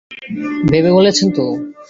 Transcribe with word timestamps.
ভেবে 0.69 0.91
বলছেন 0.97 1.27
তো? 1.31 1.45